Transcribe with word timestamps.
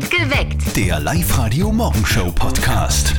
Geweckt. 0.00 0.74
Der 0.76 0.98
Live-Radio-Morgenshow-Podcast. 1.00 3.14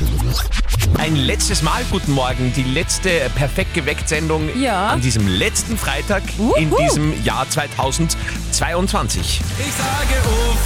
Ein 0.98 1.14
letztes 1.16 1.62
Mal 1.62 1.82
guten 1.90 2.12
Morgen, 2.12 2.52
die 2.54 2.62
letzte 2.64 3.08
perfekt 3.36 3.72
geweckt 3.74 4.08
Sendung 4.08 4.48
Ja. 4.60 4.88
an 4.88 5.00
diesem 5.00 5.26
letzten 5.28 5.78
Freitag 5.78 6.22
in 6.56 6.70
Wuhu. 6.70 6.78
diesem 6.82 7.24
Jahr 7.24 7.48
2022. 7.48 9.40
Ich 9.58 9.72
sage 9.74 10.20
Uff, 10.26 10.58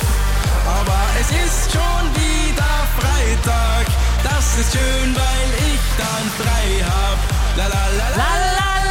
aber 0.67 0.99
es 1.21 1.29
ist 1.31 1.71
schon 1.73 1.83
wieder 2.15 2.87
Freitag. 2.99 3.87
Das 4.25 4.57
ist 4.59 4.73
schön, 4.73 5.15
weil 5.15 5.51
ich 5.59 5.79
dann 5.99 6.31
frei 6.39 6.83
hab. 6.85 7.19
La 7.59 7.67
la 7.67 7.87
la 7.99 8.09
la 8.17 8.29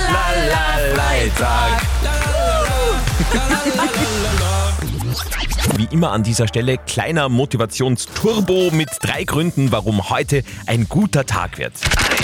La, 0.07 0.27
la, 0.49 0.65
Freitag. 0.95 1.71
la 2.03 2.11
la 2.11 2.15
la 3.33 3.33
la 3.33 3.43
la 3.43 3.49
la. 4.39 4.46
Wie 5.77 5.87
immer 5.91 6.11
an 6.11 6.23
dieser 6.23 6.47
Stelle 6.47 6.79
kleiner 6.79 7.29
Motivationsturbo 7.29 8.71
mit 8.71 8.89
drei 8.99 9.25
Gründen, 9.25 9.71
warum 9.71 10.09
heute 10.09 10.41
ein 10.65 10.89
guter 10.89 11.23
Tag 11.27 11.59
wird. 11.59 11.73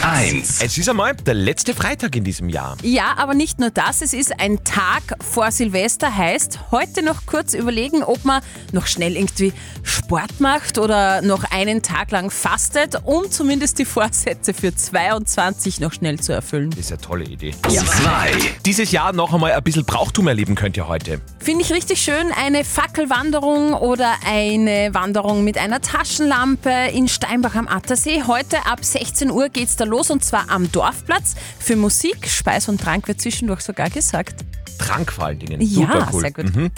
1. 0.02 0.60
Es 0.64 0.76
ist 0.76 0.90
einmal 0.90 1.14
der 1.16 1.36
letzte 1.36 1.76
Freitag 1.76 2.16
in 2.16 2.24
diesem 2.24 2.50
Jahr. 2.50 2.78
Ja, 2.82 3.14
aber 3.16 3.36
nicht 3.36 3.60
nur 3.60 3.70
das, 3.70 4.02
es 4.02 4.14
ist 4.14 4.40
ein 4.40 4.64
Tag 4.64 5.04
vor 5.24 5.52
Silvester, 5.52 6.18
heißt 6.18 6.72
heute 6.72 7.04
noch 7.04 7.28
kurz 7.28 7.54
überlegen, 7.54 8.02
ob 8.02 8.26
man 8.26 8.42
noch 8.72 8.88
schnell 8.88 9.16
irgendwie 9.16 9.54
Sport 9.84 10.40
macht 10.40 10.80
oder 10.80 11.22
noch 11.22 11.44
einen 11.52 11.84
Tag 11.84 12.10
lang 12.10 12.32
fastet, 12.32 12.96
um 13.04 13.30
zumindest 13.30 13.78
die 13.78 13.86
Vorsätze 13.86 14.56
für 14.56 14.76
22 14.76 15.80
noch 15.80 15.94
schnell 15.94 16.20
zu 16.20 16.34
erfüllen. 16.34 16.72
Das 16.72 16.80
ist 16.80 16.92
eine 16.92 17.02
tolle 17.02 17.26
Idee. 17.26 17.54
2. 17.62 18.32
Dieses 18.66 18.92
Jahr 18.92 19.14
noch 19.14 19.32
einmal 19.32 19.52
ein 19.52 19.64
bisschen 19.64 19.86
Brauchtum 19.86 20.28
erleben 20.28 20.56
könnt 20.56 20.76
ihr 20.76 20.88
heute. 20.88 21.22
Finde 21.38 21.64
ich 21.64 21.72
richtig 21.72 22.02
schön, 22.02 22.32
eine 22.36 22.64
Fackelwanderung 22.64 23.43
oder 23.44 24.14
eine 24.26 24.94
Wanderung 24.94 25.44
mit 25.44 25.58
einer 25.58 25.82
Taschenlampe 25.82 26.70
in 26.94 27.10
Steinbach 27.10 27.56
am 27.56 27.68
Attersee. 27.68 28.24
Heute 28.26 28.66
ab 28.66 28.86
16 28.86 29.30
Uhr 29.32 29.50
geht's 29.50 29.76
da 29.76 29.84
los 29.84 30.10
und 30.12 30.24
zwar 30.24 30.50
am 30.50 30.72
Dorfplatz. 30.72 31.36
Für 31.60 31.76
Musik, 31.76 32.30
Speis 32.30 32.70
und 32.70 32.80
Trank 32.80 33.08
wird 33.08 33.20
zwischendurch 33.20 33.60
sogar 33.62 33.90
gesagt. 33.90 34.46
Trank 34.78 35.12
vor 35.12 35.26
allen 35.26 35.40
Dingen. 35.40 35.60
Ja, 35.62 35.68
Super 35.68 36.10
cool. 36.14 36.22
sehr 36.22 36.32
gut. 36.32 36.56
Mhm. 36.56 36.72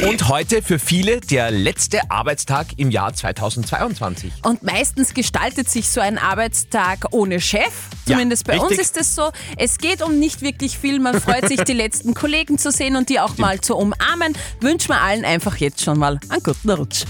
3. 0.00 0.08
Und 0.08 0.28
heute 0.28 0.62
für 0.62 0.78
viele 0.78 1.20
der 1.20 1.50
letzte 1.52 2.10
Arbeitstag 2.10 2.66
im 2.76 2.90
Jahr 2.90 3.12
2022. 3.14 4.32
Und 4.42 4.62
meistens 4.64 5.14
gestaltet 5.14 5.70
sich 5.70 5.88
so 5.88 6.00
ein 6.00 6.18
Arbeitstag 6.18 7.06
ohne 7.12 7.40
Chef. 7.40 7.72
Ja, 8.10 8.16
Zumindest 8.16 8.46
bei 8.46 8.58
uns 8.58 8.70
richtig. 8.70 8.80
ist 8.80 8.96
es 8.96 9.14
so. 9.14 9.30
Es 9.56 9.78
geht 9.78 10.02
um 10.02 10.18
nicht 10.18 10.42
wirklich 10.42 10.78
viel. 10.78 10.98
Man 11.00 11.20
freut 11.20 11.46
sich, 11.48 11.62
die 11.62 11.72
letzten 11.72 12.14
Kollegen 12.14 12.58
zu 12.58 12.70
sehen 12.70 12.96
und 12.96 13.08
die 13.08 13.20
auch 13.20 13.38
mal 13.38 13.60
zu 13.60 13.76
umarmen. 13.76 14.34
Wünschen 14.60 14.88
wir 14.88 15.00
allen 15.00 15.24
einfach 15.24 15.56
jetzt 15.58 15.82
schon 15.82 15.98
mal 15.98 16.18
einen 16.28 16.42
guten 16.42 16.70
Rutsch. 16.70 17.04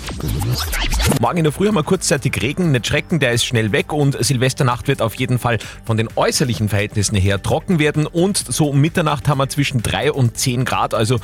Morgen 1.21 1.39
in 1.39 1.45
der 1.45 1.53
Früh 1.53 1.69
haben 1.69 1.75
wir 1.75 1.83
kurzzeitig 1.83 2.41
Regen, 2.43 2.73
nicht 2.73 2.87
schrecken, 2.87 3.19
der 3.19 3.33
ist 3.33 3.45
schnell 3.45 3.73
weg 3.73 3.93
und 3.93 4.23
Silvesternacht 4.23 4.89
wird 4.89 5.03
auf 5.03 5.15
jeden 5.15 5.39
Fall 5.39 5.59
von 5.85 5.97
den 5.97 6.09
äußerlichen 6.17 6.69
Verhältnissen 6.69 7.17
her 7.17 7.43
trocken 7.43 7.79
werden 7.79 8.07
und 8.07 8.37
so 8.37 8.69
um 8.69 8.81
Mitternacht 8.81 9.29
haben 9.29 9.39
wir 9.39 9.49
zwischen 9.49 9.83
3 9.83 10.13
und 10.13 10.37
10 10.37 10.65
Grad, 10.65 10.95
also 10.95 11.19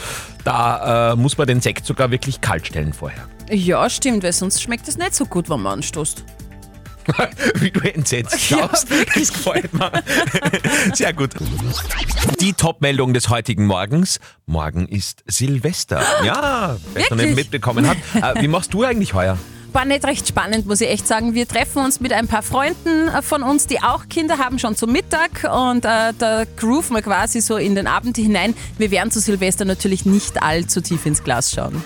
da 0.45 1.13
äh, 1.13 1.17
muss 1.17 1.37
man 1.39 1.47
den 1.47 1.61
Sekt 1.61 1.87
sogar 1.87 2.11
wirklich 2.11 2.41
kalt 2.41 2.67
stellen 2.67 2.93
vorher. 2.93 3.29
Ja, 3.51 3.89
stimmt, 3.89 4.25
weil 4.25 4.33
sonst 4.33 4.61
schmeckt 4.63 4.89
es 4.89 4.97
nicht 4.99 5.15
so 5.15 5.25
gut, 5.25 5.49
wenn 5.49 5.61
man 5.61 5.75
anstoßt. 5.75 6.25
Wie 7.55 7.71
du 7.71 7.81
entsetzt 7.81 8.41
schaust, 8.41 8.89
das 9.15 9.33
gefällt 9.33 9.73
mir. 9.73 9.93
Sehr 10.95 11.13
gut. 11.13 11.31
Die 12.41 12.53
Top-Meldung 12.53 13.15
des 13.15 13.29
heutigen 13.29 13.67
Morgens. 13.67 14.21
Morgen 14.47 14.87
ist 14.87 15.23
Silvester. 15.27 16.03
Ja, 16.25 16.77
wer 16.95 17.03
es 17.03 17.11
noch 17.11 17.17
nicht 17.17 17.35
mitbekommen 17.35 17.89
hat. 17.89 17.97
Äh, 18.15 18.43
wie 18.43 18.49
machst 18.49 18.75
du 18.75 18.85
eigentlich 18.85 19.15
heuer? 19.15 19.39
War 19.73 19.85
nicht 19.85 20.05
recht 20.05 20.27
spannend, 20.27 20.67
muss 20.67 20.81
ich 20.81 20.89
echt 20.89 21.07
sagen. 21.07 21.35
Wir 21.35 21.47
treffen 21.47 21.85
uns 21.85 22.01
mit 22.01 22.13
ein 22.13 22.29
paar 22.29 22.43
Freunden 22.43 23.09
äh, 23.09 23.23
von 23.23 23.43
uns, 23.43 23.67
die 23.67 23.83
auch 23.83 24.09
Kinder 24.09 24.39
haben, 24.39 24.59
schon 24.59 24.75
zum 24.75 24.91
Mittag 24.93 25.45
und 25.45 25.85
äh, 25.85 26.13
da 26.19 26.45
grooven 26.57 26.97
wir 26.97 27.03
quasi 27.03 27.41
so 27.41 27.57
in 27.57 27.75
den 27.75 27.87
Abend 27.87 28.17
hinein. 28.17 28.55
Wir 28.79 28.91
werden 28.91 29.11
zu 29.11 29.21
Silvester 29.21 29.65
natürlich 29.65 30.07
nicht 30.07 30.43
allzu 30.43 30.81
tief 30.81 31.05
ins 31.07 31.23
Glas 31.23 31.53
schauen. 31.53 31.85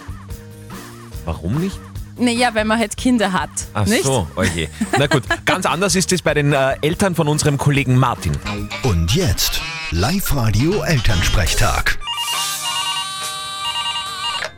Warum 1.25 1.61
nicht? 1.61 1.79
Naja, 2.21 2.51
wenn 2.53 2.67
man 2.67 2.79
halt 2.79 2.95
Kinder 2.97 3.33
hat. 3.33 3.49
Ach 3.73 3.87
nicht? 3.87 4.05
so, 4.05 4.27
oje. 4.37 4.69
Na 4.99 5.07
gut, 5.07 5.23
ganz 5.47 5.65
anders 5.67 5.95
ist 5.97 6.13
es 6.13 6.21
bei 6.23 6.35
den 6.35 6.53
äh, 6.53 6.77
Eltern 6.83 7.15
von 7.15 7.29
unserem 7.29 7.57
Kollegen 7.59 7.97
Martin. 7.97 8.33
Und 8.83 9.15
jetzt 9.15 9.61
Live-Radio-Elternsprechtag. 9.91 11.99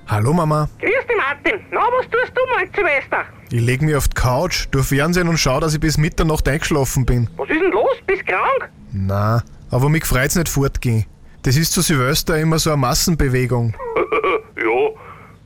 Hallo 0.09 0.33
Mama, 0.33 0.69
Grüß 0.81 0.91
dich, 1.09 1.17
Martin. 1.17 1.61
Na, 1.71 1.81
was 1.81 2.05
tust 2.11 2.33
du 2.34 2.41
mal 2.55 2.67
Silvester? 2.75 3.25
ich 3.50 3.61
leg 3.61 3.81
mich 3.83 3.94
auf 3.94 4.09
die 4.09 4.15
Couch, 4.15 4.67
tu 4.71 4.83
Fernsehen 4.83 5.29
und 5.29 5.39
schau, 5.39 5.61
dass 5.61 5.73
ich 5.75 5.81
bis 5.81 5.97
Mitternacht 5.97 6.47
eingeschlafen 6.49 7.06
bin. 7.06 7.31
Was 7.37 7.49
ist 7.49 7.61
denn 7.61 7.71
los? 7.71 7.91
Bist 8.06 8.27
krank? 8.27 8.71
Na, 8.93 9.43
aber 9.71 9.89
mich 9.89 10.05
freut's 10.05 10.34
nicht 10.37 10.49
fortgehen. 10.50 11.06
Das 11.43 11.56
ist 11.56 11.73
zu 11.73 11.81
Silvester 11.81 12.39
immer 12.39 12.59
so 12.59 12.71
eine 12.71 12.77
Massenbewegung. 12.79 13.75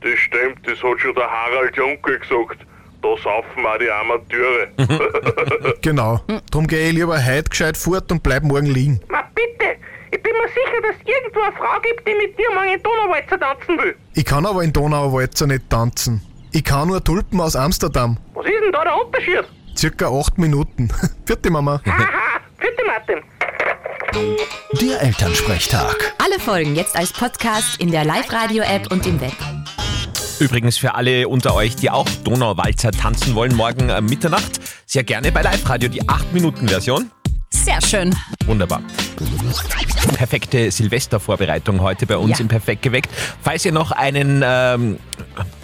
Das 0.09 0.19
stimmt, 0.19 0.59
das 0.65 0.81
hat 0.83 0.99
schon 0.99 1.15
der 1.15 1.29
Harald 1.29 1.75
Juncker 1.75 2.17
gesagt. 2.17 2.59
Da 3.01 3.09
saufen 3.23 3.65
auch 3.65 3.77
die 3.77 3.89
Amateure. 3.91 4.67
Genau. 5.81 6.19
Drum 6.51 6.65
gehe 6.67 6.89
ich 6.89 6.93
lieber 6.95 7.23
heute 7.23 7.49
gescheit 7.49 7.77
fort 7.77 8.11
und 8.11 8.23
bleib 8.23 8.43
morgen 8.43 8.65
liegen. 8.67 8.99
Ma 9.09 9.21
bitte. 9.35 9.75
Ich 10.11 10.21
bin 10.23 10.33
mir 10.33 10.47
sicher, 10.47 10.81
dass 10.81 10.95
es 10.95 11.07
irgendwo 11.07 11.41
eine 11.41 11.55
Frau 11.55 11.79
gibt, 11.81 12.07
die 12.07 12.13
mit 12.15 12.37
dir 12.37 12.49
mal 12.55 12.67
in 12.67 12.81
Donauwalzer 12.81 13.39
tanzen 13.39 13.77
will. 13.77 13.95
Ich 14.15 14.25
kann 14.25 14.45
aber 14.45 14.63
in 14.63 14.73
Donauwalzer 14.73 15.47
nicht 15.47 15.69
tanzen. 15.69 16.21
Ich 16.51 16.63
kann 16.63 16.87
nur 16.87 17.03
Tulpen 17.03 17.39
aus 17.41 17.55
Amsterdam. 17.55 18.17
Was 18.33 18.45
ist 18.45 18.53
denn 18.63 18.71
da 18.71 18.83
der 18.83 18.97
Unterschied? 19.05 19.43
Circa 19.75 20.07
acht 20.09 20.37
Minuten. 20.37 20.89
Vierte 21.25 21.51
Mama. 21.51 21.81
Haha, 21.85 22.39
bitte 22.57 22.83
Martin. 22.85 23.23
Der 24.81 25.01
Elternsprechtag. 25.01 26.13
Alle 26.23 26.39
Folgen 26.39 26.75
jetzt 26.75 26.95
als 26.95 27.13
Podcast 27.13 27.79
in 27.79 27.91
der 27.91 28.03
Live-Radio-App 28.05 28.91
und 28.91 29.05
im 29.05 29.21
Web. 29.21 29.33
Übrigens 30.39 30.77
für 30.77 30.93
alle 30.95 31.27
unter 31.27 31.55
euch, 31.55 31.75
die 31.75 31.89
auch 31.89 32.07
Donauwalzer 32.23 32.91
tanzen 32.91 33.33
wollen, 33.33 33.55
morgen 33.55 33.89
äh, 33.89 34.01
Mitternacht, 34.01 34.59
sehr 34.85 35.03
gerne 35.03 35.31
bei 35.31 35.41
Live 35.41 35.67
Radio 35.67 35.89
die 35.89 36.03
8-Minuten-Version. 36.03 37.09
Sehr 37.49 37.81
schön. 37.81 38.15
Wunderbar. 38.45 38.81
Perfekte 40.15 40.69
Silvestervorbereitung 40.69 41.81
heute 41.81 42.05
bei 42.05 42.17
uns 42.17 42.37
Ja. 42.37 42.39
im 42.43 42.47
Perfekt 42.49 42.83
geweckt. 42.83 43.09
Falls 43.41 43.65
ihr 43.65 43.71
noch 43.71 43.91
einen 43.91 44.43
ähm, 44.45 44.97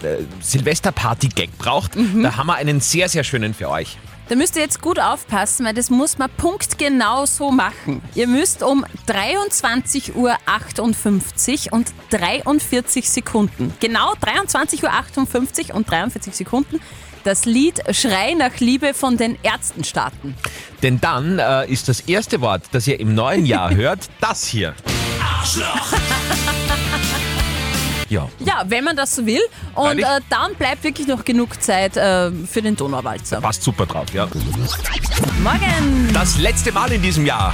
äh, 0.02 0.24
Silvesterparty-Gag 0.42 1.58
braucht, 1.60 1.96
Mhm. 1.96 2.24
da 2.24 2.36
haben 2.38 2.48
wir 2.48 2.56
einen 2.56 2.80
sehr, 2.82 3.10
sehr 3.10 3.24
schönen 3.24 3.54
für 3.54 3.70
euch. 3.70 3.98
Da 4.34 4.40
müsst 4.40 4.56
ihr 4.56 4.64
jetzt 4.64 4.82
gut 4.82 4.98
aufpassen, 5.00 5.64
weil 5.64 5.76
das 5.76 5.92
muss 5.92 6.18
man 6.18 6.28
punktgenau 6.28 7.28
so 7.28 7.52
machen. 7.52 8.02
Ihr 8.16 8.28
müsst 8.28 8.64
um 8.64 8.84
23.58 9.08 10.16
Uhr 10.16 11.74
und 11.74 11.94
43 12.10 13.12
Sekunden, 13.12 13.72
genau 13.80 14.14
23.58 14.14 15.70
Uhr 15.70 15.76
und 15.76 15.88
43 15.88 16.34
Sekunden, 16.34 16.82
das 17.24 17.46
Lied 17.46 17.84
Schrei 17.96 18.34
nach 18.34 18.58
Liebe 18.58 18.96
von 18.96 19.18
den 19.18 19.38
Ärzten 19.44 19.84
starten. 19.84 20.34
Denn 20.82 21.00
dann 21.00 21.38
äh, 21.38 21.72
ist 21.72 21.88
das 21.88 22.00
erste 22.00 22.42
Wort, 22.42 22.64
das 22.72 22.88
ihr 22.88 23.00
im 23.00 23.14
neuen 23.14 23.46
Jahr 23.46 23.76
hört, 23.76 24.10
das 24.20 24.46
hier. 24.48 24.74
Ja, 28.14 28.30
Ja, 28.40 28.64
wenn 28.68 28.84
man 28.84 28.96
das 28.96 29.16
so 29.16 29.26
will. 29.26 29.42
Und 29.74 30.00
äh, 30.00 30.20
dann 30.30 30.54
bleibt 30.56 30.84
wirklich 30.84 31.08
noch 31.08 31.26
genug 31.26 31.62
Zeit 31.62 31.98
äh, 31.98 32.32
für 32.32 32.62
den 32.62 32.76
Donauwalzer. 32.76 33.42
passt 33.42 33.64
super 33.64 33.86
drauf, 33.88 34.06
ja. 34.14 34.28
Morgen! 35.42 36.12
Das 36.14 36.38
letzte 36.38 36.72
Mal 36.72 36.92
in 36.92 37.02
diesem 37.02 37.26
Jahr. 37.26 37.54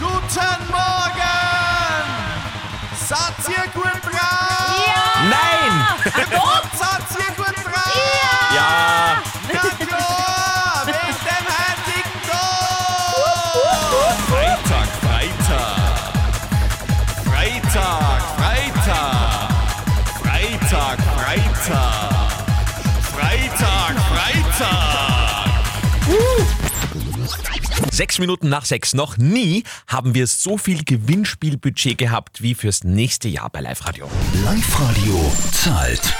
Guten 0.00 0.70
Morgen! 0.70 1.38
Seid 3.08 3.48
ihr 3.48 3.70
gut 3.72 4.02
drauf? 4.02 4.68
Nein! 5.30 6.07
Sechs 27.98 28.20
Minuten 28.20 28.48
nach 28.48 28.64
sechs. 28.64 28.94
Noch 28.94 29.16
nie 29.16 29.64
haben 29.88 30.14
wir 30.14 30.28
so 30.28 30.56
viel 30.56 30.84
Gewinnspielbudget 30.84 31.98
gehabt 31.98 32.40
wie 32.40 32.54
fürs 32.54 32.84
nächste 32.84 33.26
Jahr 33.26 33.50
bei 33.50 33.60
Live 33.60 33.84
Radio. 33.84 34.08
Live-Radio 34.44 35.32
zahlt. 35.50 36.14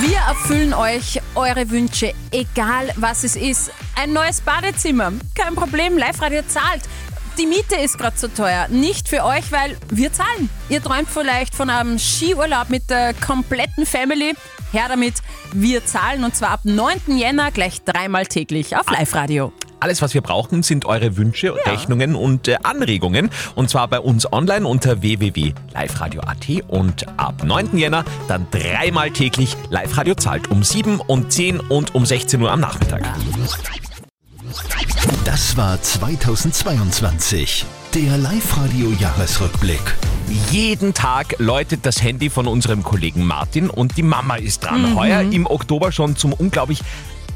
Wir 0.00 0.16
erfüllen 0.16 0.72
euch 0.72 1.20
eure 1.34 1.68
Wünsche, 1.68 2.14
egal 2.30 2.94
was 2.96 3.24
es 3.24 3.36
ist. 3.36 3.72
Ein 3.94 4.14
neues 4.14 4.40
Badezimmer, 4.40 5.12
kein 5.34 5.54
Problem, 5.54 5.98
Live-Radio 5.98 6.44
zahlt. 6.48 6.84
Die 7.36 7.46
Miete 7.46 7.76
ist 7.76 7.98
gerade 7.98 8.16
so 8.16 8.28
teuer. 8.28 8.68
Nicht 8.68 9.06
für 9.06 9.22
euch, 9.22 9.52
weil 9.52 9.76
wir 9.90 10.14
zahlen. 10.14 10.48
Ihr 10.70 10.82
träumt 10.82 11.10
vielleicht 11.10 11.54
von 11.54 11.68
einem 11.68 11.98
Skiurlaub 11.98 12.70
mit 12.70 12.88
der 12.88 13.12
kompletten 13.12 13.84
Family. 13.84 14.32
Her 14.72 14.86
damit. 14.88 15.16
Wir 15.52 15.84
zahlen 15.84 16.24
und 16.24 16.34
zwar 16.34 16.52
ab 16.52 16.60
9. 16.64 17.18
Jänner 17.18 17.50
gleich 17.50 17.82
dreimal 17.82 18.24
täglich 18.24 18.74
auf 18.78 18.90
Live-Radio. 18.90 19.52
Alles, 19.82 20.00
was 20.00 20.14
wir 20.14 20.20
brauchen, 20.20 20.62
sind 20.62 20.84
eure 20.84 21.16
Wünsche, 21.16 21.56
Rechnungen 21.66 22.14
und 22.14 22.46
äh, 22.46 22.54
Anregungen. 22.62 23.30
Und 23.56 23.68
zwar 23.68 23.88
bei 23.88 23.98
uns 23.98 24.32
online 24.32 24.64
unter 24.64 25.02
www.liveradio.at 25.02 26.48
und 26.68 27.08
ab 27.18 27.42
9. 27.42 27.76
Jänner 27.76 28.04
dann 28.28 28.46
dreimal 28.52 29.10
täglich 29.10 29.56
Live-Radio 29.70 30.14
zahlt. 30.14 30.52
Um 30.52 30.62
7, 30.62 31.00
um 31.00 31.28
10 31.28 31.58
und 31.58 31.96
um 31.96 32.06
16 32.06 32.40
Uhr 32.40 32.52
am 32.52 32.60
Nachmittag. 32.60 33.02
Das 35.24 35.56
war 35.56 35.82
2022. 35.82 37.64
Der 37.94 38.18
Live-Radio-Jahresrückblick. 38.18 39.96
Jeden 40.52 40.94
Tag 40.94 41.34
läutet 41.38 41.84
das 41.84 42.00
Handy 42.00 42.30
von 42.30 42.46
unserem 42.46 42.84
Kollegen 42.84 43.26
Martin 43.26 43.68
und 43.68 43.96
die 43.96 44.04
Mama 44.04 44.36
ist 44.36 44.62
dran. 44.62 44.94
Heuer 44.94 45.22
im 45.22 45.46
Oktober 45.46 45.90
schon 45.90 46.14
zum 46.14 46.32
unglaublich 46.32 46.82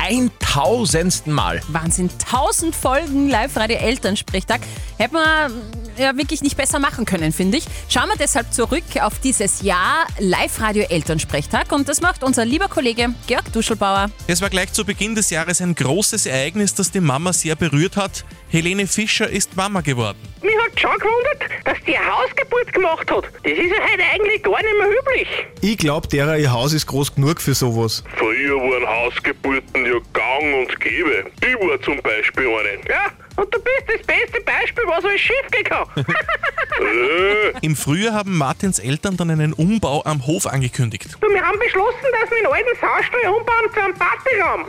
1000. 0.09 1.27
Mal. 1.27 1.61
Wahnsinn, 1.69 2.11
1000 2.11 2.75
Folgen 2.75 3.29
Live-Radio 3.29 3.77
Elternsprechtag. 3.77 4.61
Hätte 4.99 5.15
man 5.15 5.53
ja 5.99 6.17
wirklich 6.17 6.43
nicht 6.43 6.57
besser 6.57 6.79
machen 6.79 7.05
können, 7.05 7.33
finde 7.33 7.59
ich. 7.59 7.65
Schauen 7.89 8.09
wir 8.09 8.17
deshalb 8.17 8.53
zurück 8.53 8.85
auf 9.01 9.19
dieses 9.19 9.63
Jahr 9.63 10.07
Live-Radio 10.19 10.85
Elternsprechtag 10.89 11.73
und 11.73 11.89
das 11.89 12.01
macht 12.01 12.23
unser 12.23 12.45
lieber 12.45 12.69
Kollege 12.69 13.15
Georg 13.27 13.53
Duschelbauer. 13.53 14.11
Es 14.27 14.43
war 14.43 14.51
gleich 14.51 14.73
zu 14.73 14.85
Beginn 14.85 15.15
des 15.15 15.31
Jahres 15.31 15.61
ein 15.61 15.75
großes 15.75 16.27
Ereignis, 16.27 16.75
das 16.75 16.91
die 16.91 17.01
Mama 17.01 17.33
sehr 17.33 17.57
berührt 17.57 17.97
hat. 17.97 18.25
Helene 18.49 18.87
Fischer 18.87 19.29
ist 19.29 19.57
Mama 19.57 19.81
geworden. 19.81 20.19
Mich 20.43 20.55
hat 20.65 20.79
schon 20.81 20.97
gewundert, 20.99 21.51
dass 21.65 21.77
die 21.87 21.97
eine 21.97 22.07
Hausgeburt 22.07 22.73
gemacht 22.73 23.11
hat. 23.11 23.25
Das 23.25 23.53
ist 23.53 23.59
ja 23.59 23.83
heute 23.83 24.03
eigentlich 24.13 24.43
gar 24.43 24.63
nicht 24.63 24.79
mehr 24.79 24.89
üblich. 24.89 25.29
Ich 25.61 25.79
glaub, 25.79 26.09
derer 26.09 26.39
ihr 26.39 26.53
Haus 26.53 26.73
ist 26.73 26.87
groß 26.87 27.15
genug 27.17 27.41
für 27.41 27.55
sowas. 27.55 28.05
Früher 28.17 28.57
waren 28.57 28.87
Hausgeburten 28.87 29.85
ja 29.85 29.99
gang 30.13 30.55
und 30.61 30.81
gäbe. 30.81 31.25
Ich 31.41 31.69
war 31.69 31.81
zum 31.83 32.01
Beispiel 32.03 32.47
eine. 32.47 32.89
Ja, 32.89 33.11
und 33.37 33.55
du 33.55 33.59
bist 33.61 33.85
das 33.87 34.07
beste 34.07 34.41
Beispiel, 34.41 34.85
was 34.87 35.05
alles 35.05 35.21
schief 35.21 35.51
gehen 35.51 35.65
kann. 35.65 35.87
Im 37.63 37.77
Frühjahr 37.77 38.15
haben 38.15 38.37
Martins 38.37 38.79
Eltern 38.79 39.17
dann 39.17 39.31
einen 39.31 39.53
Umbau 39.53 40.03
am 40.05 40.27
Hof 40.27 40.47
angekündigt. 40.47 41.17
du, 41.21 41.29
wir 41.29 41.43
haben 41.43 41.59
beschlossen, 41.59 41.97
dass 42.21 42.31
wir 42.31 42.39
den 42.39 42.47
alten 42.47 42.77
Saustall 42.81 43.31
umbauen 43.31 43.73
zu 43.73 43.81
einem 43.81 43.95
Partyraum. 43.95 44.67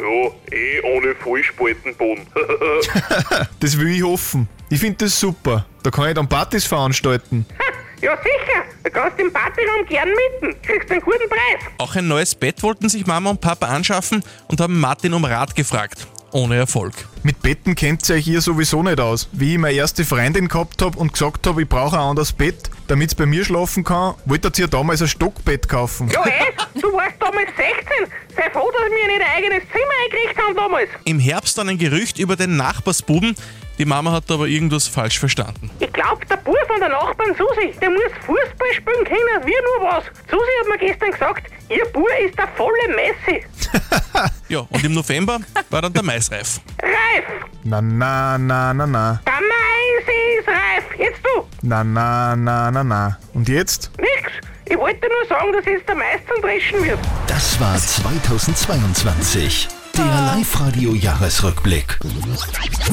ja, 0.52 0.58
eh 0.58 0.82
ohne 0.82 1.16
Vollspaltenboden. 1.16 2.28
Das 3.60 3.78
will 3.78 3.88
ich 3.96 4.04
hoffen. 4.04 4.48
Ich 4.70 4.80
finde 4.80 5.06
das 5.06 5.20
super. 5.20 5.66
Da 5.84 5.90
kann 5.90 6.10
ich 6.10 6.14
dann 6.16 6.28
Partys 6.28 6.66
veranstalten. 6.66 7.46
Ja, 8.02 8.16
sicher. 8.18 8.64
Du 8.84 8.92
kannst 8.92 9.20
im 9.20 9.32
Partyraum 9.34 9.86
gern 9.88 10.10
mieten. 10.10 10.56
Kriegst 10.62 10.92
einen 10.92 11.02
guten 11.02 11.28
Preis. 11.30 11.72
Auch 11.80 11.96
ein 11.96 12.08
neues 12.08 12.36
Bett 12.36 12.62
wollten 12.62 12.90
sich 12.90 13.06
Mama 13.08 13.32
und 13.32 13.42
Papa 13.42 13.68
anschaffen 13.68 14.24
und 14.48 14.62
haben 14.62 14.80
Martin 14.80 15.14
um 15.14 15.26
Rat 15.26 15.56
gefragt. 15.56 16.06
Ohne 16.32 16.56
Erfolg. 16.58 16.94
Mit 17.24 17.42
Betten 17.42 17.76
kennt 17.76 18.08
ihr 18.10 18.16
euch 18.16 18.26
hier 18.26 18.42
sowieso 18.42 18.84
nicht 18.84 19.00
aus. 19.00 19.30
Wie 19.32 19.54
ich 19.54 19.60
meine 19.60 19.76
erste 19.76 20.04
Freundin 20.04 20.48
gehabt 20.48 20.82
hab 20.82 20.98
und 20.98 21.14
gesagt 21.14 21.48
hab, 21.48 21.58
ich 21.58 21.68
brauche 21.68 21.96
ein 21.96 22.02
anderes 22.04 22.34
Bett, 22.34 22.70
damit 22.88 23.12
sie 23.12 23.16
bei 23.16 23.26
mir 23.26 23.46
schlafen 23.46 23.84
kann, 23.84 24.16
wollte 24.26 24.52
ihr 24.62 24.68
damals 24.68 25.02
ein 25.02 25.08
Stockbett 25.08 25.70
kaufen. 25.70 26.10
Ja, 26.10 26.26
eh, 26.26 26.80
du 26.80 26.92
warst 26.94 27.16
damals 27.20 27.50
16. 27.56 28.14
Sei 28.36 28.50
froh, 28.52 28.70
dass 28.72 28.90
wir 28.90 29.08
nicht 29.08 29.22
ein 29.22 29.38
eigenes 29.38 29.64
Zimmer 29.72 29.94
eingekriegt 30.04 30.42
haben 30.42 30.56
damals. 30.56 30.90
Im 31.06 31.20
Herbst 31.20 31.58
dann 31.58 31.70
ein 31.70 31.78
Gerücht 31.78 32.20
über 32.20 32.36
den 32.36 32.58
Nachbarsbuben. 32.58 33.36
Die 33.78 33.86
Mama 33.86 34.12
hat 34.12 34.30
aber 34.32 34.48
irgendwas 34.48 34.88
falsch 34.88 35.20
verstanden. 35.20 35.70
Ich 35.80 35.94
glaub, 35.94 36.28
der 36.28 36.38
Bub 36.38 36.56
von 36.68 36.80
der 36.80 36.90
Nachbarn 36.90 37.36
Susi, 37.38 37.74
der 37.80 37.90
muss 37.90 38.12
Fußball 38.26 38.74
spielen 38.74 39.06
können, 39.06 39.46
wie 39.46 39.82
nur 39.82 39.90
was. 39.90 40.04
Susi 40.30 40.52
hat 40.62 40.68
mir 40.70 40.88
gestern 40.88 41.12
gesagt, 41.12 41.48
ihr 41.70 41.86
Bub 41.94 42.08
ist 42.26 42.38
der 42.38 42.48
volle 42.50 42.88
Messi. 42.96 43.44
Ja, 44.50 44.60
und 44.70 44.82
im 44.84 44.94
November 44.94 45.40
war 45.70 45.82
dann 45.82 45.92
der 45.92 46.04
Mais 46.04 46.32
reif. 46.32 46.62
Reif! 46.82 47.26
Na 47.66 47.82
na 47.82 48.38
na 48.38 48.74
na 48.74 48.88
na. 48.88 49.20
Der 49.26 49.34
Mais 49.34 50.08
ist 50.40 50.48
reif! 50.48 50.86
Jetzt 50.98 51.20
du! 51.22 51.44
Na 51.64 51.84
na 51.84 52.34
na 52.36 52.72
na 52.72 52.82
na. 52.84 53.18
Und 53.34 53.50
jetzt? 53.50 53.92
Nix! 54.00 54.32
Ich 54.70 54.78
wollte 54.78 55.06
nur 55.08 55.28
sagen, 55.28 55.52
dass 55.52 55.66
jetzt 55.66 55.86
der 55.88 55.96
Mais 55.96 56.22
zum 56.34 56.42
Dreschen 56.42 56.82
wird. 56.84 57.00
Das 57.28 57.60
war 57.60 57.76
2022. 57.76 59.68
Der 59.98 60.06
Live-Radio-Jahresrückblick. 60.06 62.00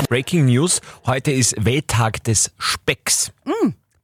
Breaking 0.08 0.46
News, 0.46 0.80
heute 1.06 1.30
ist 1.30 1.54
Welttag 1.64 2.24
des 2.24 2.50
Specks. 2.58 3.30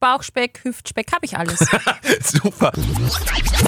Bauchspeck, 0.01 0.59
Hüftspeck, 0.63 1.13
habe 1.13 1.25
ich 1.25 1.37
alles. 1.37 1.59
Super. 2.23 2.73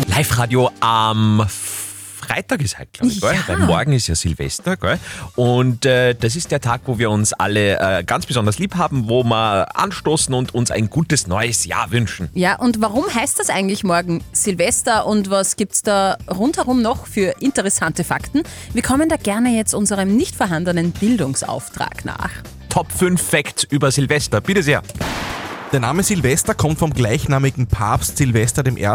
Live-Radio 0.07 0.69
am 0.79 1.45
Freitag 1.47 2.61
ist 2.61 2.79
halt, 2.79 2.91
glaube 2.91 3.13
ich? 3.13 3.21
Ja. 3.21 3.35
weil 3.47 3.57
morgen 3.59 3.93
ist 3.93 4.07
ja 4.07 4.15
Silvester. 4.15 4.75
Gell? 4.77 4.97
Und 5.35 5.85
äh, 5.85 6.15
das 6.15 6.35
ist 6.35 6.49
der 6.51 6.59
Tag, 6.59 6.81
wo 6.85 6.97
wir 6.97 7.11
uns 7.11 7.33
alle 7.33 7.79
äh, 7.79 8.03
ganz 8.03 8.25
besonders 8.25 8.57
lieb 8.57 8.75
haben, 8.75 9.09
wo 9.09 9.23
wir 9.23 9.77
anstoßen 9.77 10.33
und 10.33 10.55
uns 10.55 10.71
ein 10.71 10.89
gutes 10.89 11.27
neues 11.27 11.65
Jahr 11.65 11.91
wünschen. 11.91 12.29
Ja, 12.33 12.57
und 12.57 12.81
warum 12.81 13.05
heißt 13.13 13.39
das 13.39 13.49
eigentlich 13.49 13.83
morgen 13.83 14.23
Silvester 14.31 15.05
und 15.05 15.29
was 15.29 15.55
gibt's 15.55 15.83
da 15.83 16.17
rundherum 16.27 16.81
noch 16.81 17.05
für 17.05 17.35
interessante 17.41 18.03
Fakten? 18.03 18.41
Wir 18.73 18.81
kommen 18.81 19.07
da 19.07 19.17
gerne 19.17 19.55
jetzt 19.55 19.75
unserem 19.75 20.15
nicht 20.15 20.35
vorhandenen 20.35 20.93
Bildungsauftrag 20.93 22.05
nach. 22.05 22.31
Top 22.69 22.91
5 22.91 23.21
Facts 23.21 23.65
über 23.65 23.91
Silvester. 23.91 24.41
Bitte 24.41 24.63
sehr. 24.63 24.81
Der 25.73 25.79
Name 25.79 26.03
Silvester 26.03 26.53
kommt 26.53 26.77
vom 26.77 26.93
gleichnamigen 26.93 27.65
Papst 27.65 28.17
Silvester 28.17 28.63
I. 28.67 28.87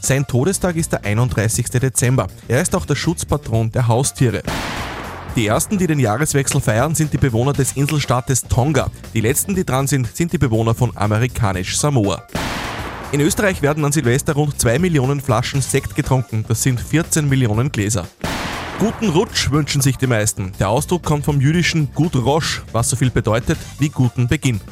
Sein 0.00 0.26
Todestag 0.26 0.76
ist 0.76 0.90
der 0.90 1.04
31. 1.04 1.66
Dezember. 1.68 2.26
Er 2.48 2.62
ist 2.62 2.74
auch 2.74 2.86
der 2.86 2.94
Schutzpatron 2.94 3.70
der 3.70 3.86
Haustiere. 3.86 4.42
Die 5.36 5.46
ersten, 5.46 5.76
die 5.76 5.86
den 5.86 6.00
Jahreswechsel 6.00 6.62
feiern, 6.62 6.94
sind 6.94 7.12
die 7.12 7.18
Bewohner 7.18 7.52
des 7.52 7.72
Inselstaates 7.72 8.44
Tonga. 8.44 8.90
Die 9.12 9.20
letzten, 9.20 9.54
die 9.54 9.66
dran 9.66 9.86
sind, 9.86 10.16
sind 10.16 10.32
die 10.32 10.38
Bewohner 10.38 10.74
von 10.74 10.96
amerikanisch 10.96 11.76
Samoa. 11.76 12.22
In 13.12 13.20
Österreich 13.20 13.60
werden 13.60 13.84
an 13.84 13.92
Silvester 13.92 14.32
rund 14.32 14.58
2 14.58 14.78
Millionen 14.78 15.20
Flaschen 15.20 15.60
Sekt 15.60 15.94
getrunken. 15.94 16.46
Das 16.48 16.62
sind 16.62 16.80
14 16.80 17.28
Millionen 17.28 17.70
Gläser. 17.70 18.08
Guten 18.78 19.10
Rutsch 19.10 19.50
wünschen 19.50 19.82
sich 19.82 19.98
die 19.98 20.06
meisten. 20.06 20.52
Der 20.58 20.70
Ausdruck 20.70 21.02
kommt 21.02 21.26
vom 21.26 21.42
jüdischen 21.42 21.92
Gut 21.92 22.16
Rosh, 22.16 22.62
was 22.72 22.88
so 22.88 22.96
viel 22.96 23.10
bedeutet 23.10 23.58
wie 23.78 23.90
guten 23.90 24.28
Beginn. 24.28 24.62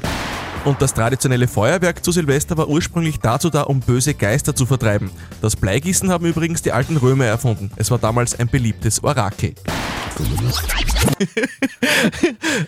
Und 0.64 0.82
das 0.82 0.92
traditionelle 0.92 1.48
Feuerwerk 1.48 2.04
zu 2.04 2.12
Silvester 2.12 2.56
war 2.58 2.68
ursprünglich 2.68 3.18
dazu 3.18 3.48
da, 3.48 3.62
um 3.62 3.80
böse 3.80 4.12
Geister 4.12 4.54
zu 4.54 4.66
vertreiben. 4.66 5.10
Das 5.40 5.56
Bleigießen 5.56 6.10
haben 6.10 6.26
übrigens 6.26 6.60
die 6.60 6.72
alten 6.72 6.98
Römer 6.98 7.24
erfunden. 7.24 7.70
Es 7.76 7.90
war 7.90 7.98
damals 7.98 8.38
ein 8.38 8.48
beliebtes 8.48 9.02
Orakel. 9.02 9.54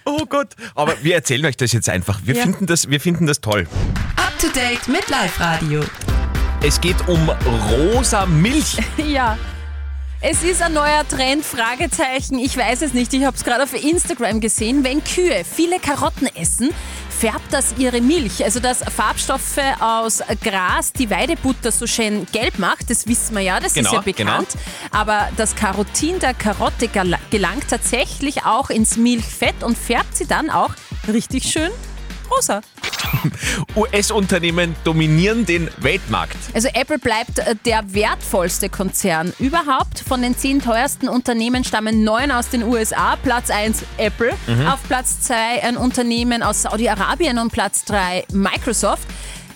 Oh 0.05 0.25
Gott. 0.27 0.55
Aber 0.75 0.95
wir 1.03 1.15
erzählen 1.17 1.45
euch 1.45 1.57
das 1.57 1.73
jetzt 1.73 1.89
einfach. 1.89 2.21
Wir, 2.25 2.35
Ja. 2.35 2.43
finden, 2.45 2.67
das, 2.67 2.89
wir 2.89 3.01
finden 3.01 3.27
das 3.27 3.41
toll. 3.41 3.67
Up 4.17 4.33
to 4.39 4.47
date 4.49 4.89
mit 4.89 5.09
Live 5.11 5.39
Radio. 5.39 5.81
Es 6.63 6.81
geht 6.81 6.97
um 7.09 7.29
rosa 7.71 8.25
Milch. 8.27 8.79
Ja. 9.07 9.37
Es 10.25 10.45
ist 10.45 10.63
ein 10.63 10.73
neuer 10.73 11.07
Trend, 11.09 11.45
Fragezeichen. 11.45 12.39
Ich 12.39 12.57
weiß 12.57 12.83
es 12.83 12.95
nicht. 12.95 13.13
Ich 13.13 13.25
habe 13.25 13.37
es 13.37 13.43
gerade 13.43 13.65
auf 13.65 13.75
Instagram 13.75 14.41
gesehen. 14.41 14.85
Wenn 14.85 15.03
Kühe 15.03 15.43
viele 15.45 15.81
Karotten 15.81 16.29
essen, 16.37 16.71
färbt 17.23 17.53
das 17.53 17.75
ihre 17.79 18.01
Milch. 18.01 18.43
Also 18.43 18.59
dass 18.59 18.79
Farbstoffe 18.79 19.61
aus 19.79 20.23
Gras 20.43 20.93
die 20.93 21.09
Weidebutter 21.09 21.71
so 21.71 21.87
schön 21.87 22.27
gelb 22.33 22.59
macht, 22.59 22.91
das 22.91 23.07
wissen 23.07 23.37
wir 23.37 23.43
ja, 23.43 23.61
das 23.61 23.75
Genau, 23.75 23.91
ist 23.91 23.95
ja 23.95 24.01
bekannt. 24.01 24.49
Aber 24.91 25.29
das 25.37 25.55
Carotin 25.55 26.19
der 26.19 26.35
Karotte 26.35 26.89
gel- 26.89 27.17
gelangt 27.31 27.69
tatsächlich 27.71 28.45
auch 28.45 28.71
ins 28.71 28.97
Milchfett 28.97 29.63
und 29.63 29.79
färbt 29.79 30.17
sie 30.17 30.27
dann 30.27 30.51
auch 30.51 30.71
richtig 31.07 31.45
schön 31.45 31.71
rosa. 32.29 32.61
US-Unternehmen 33.77 34.75
dominieren 34.85 35.47
den 35.47 35.71
Weltmarkt. 35.79 36.37
Also 36.55 36.69
Apple 36.75 36.99
bleibt 36.99 37.39
äh, 37.39 37.55
der 37.65 37.95
wertvollste 37.95 38.69
Konzern 38.69 39.33
überhaupt. 39.39 40.01
Von 40.01 40.23
den 40.23 40.37
zehn 40.37 40.61
teuersten 40.61 41.09
Unternehmen 41.09 41.65
stammen 41.65 42.05
neun 42.05 42.31
aus 42.31 42.49
den 42.49 42.63
USA. 42.63 43.17
Platz 43.17 43.51
1 43.51 43.85
Apple, 43.99 44.33
auf 44.67 44.81
Platz 44.89 45.21
2 45.23 45.63
ein 45.63 45.77
Unternehmen 45.77 46.43
aus 46.43 46.63
Saudi-Arabien 46.63 47.39
und 47.39 47.53
Platz 47.53 47.85
3 47.85 48.25
Microsoft. 48.33 49.07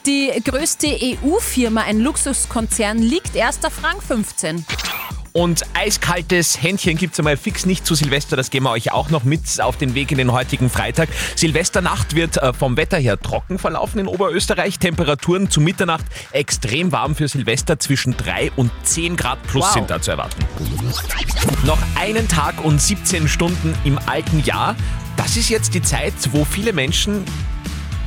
Die 0.07 0.31
größte 0.45 0.87
EU-Firma, 0.87 1.83
ein 1.83 1.99
Luxuskonzern, 1.99 2.99
liegt 2.99 3.35
erst 3.35 3.67
auf 3.67 3.83
Rang 3.83 4.01
15. 4.01 4.65
Und 5.37 5.64
eiskaltes 5.75 6.62
Händchen 6.62 6.97
gibt's 6.97 7.19
einmal 7.19 7.37
fix 7.37 7.66
nicht 7.66 7.85
zu 7.85 7.95
Silvester. 7.95 8.37
Das 8.37 8.49
geben 8.49 8.64
wir 8.64 8.71
euch 8.71 8.93
auch 8.93 9.11
noch 9.11 9.23
mit 9.25 9.61
auf 9.61 9.76
den 9.76 9.95
Weg 9.95 10.11
in 10.11 10.16
den 10.16 10.33
heutigen 10.33 10.71
Freitag. 10.71 11.11
Silvesternacht 11.35 12.14
wird 12.14 12.38
äh, 12.38 12.55
vom 12.55 12.78
Wetter 12.78 12.97
her 12.97 13.21
trocken 13.21 13.59
verlaufen 13.59 13.99
in 13.99 14.07
Oberösterreich. 14.07 14.78
Temperaturen 14.78 15.50
zu 15.50 15.61
Mitternacht 15.61 16.07
extrem 16.33 16.90
warm 16.90 17.14
für 17.14 17.28
Silvester. 17.28 17.78
Zwischen 17.78 18.16
3 18.16 18.52
und 18.57 18.71
10 18.85 19.16
Grad 19.19 19.43
plus 19.43 19.66
Wow. 19.66 19.73
sind 19.75 19.90
da 19.90 20.00
zu 20.00 20.12
erwarten. 20.12 20.43
Noch 21.66 21.83
einen 22.00 22.28
Tag 22.28 22.64
und 22.64 22.81
17 22.81 23.28
Stunden 23.28 23.75
im 23.85 23.99
alten 24.07 24.43
Jahr. 24.43 24.75
Das 25.19 25.37
ist 25.37 25.50
jetzt 25.50 25.75
die 25.75 25.83
Zeit, 25.83 26.14
wo 26.33 26.47
viele 26.47 26.73
Menschen 26.73 27.25